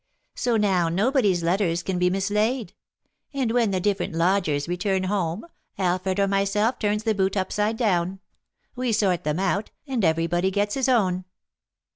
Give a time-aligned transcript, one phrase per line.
[0.33, 2.73] So now nobody's letters can be mislaid;
[3.35, 5.45] and when the different lodgers return home,
[5.77, 8.19] Alfred or myself turns the boot upside down,
[8.75, 11.25] we sort them out, and everybody gets his own."